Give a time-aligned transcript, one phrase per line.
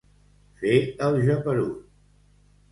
[0.61, 0.79] Fer
[1.09, 1.79] el geperut.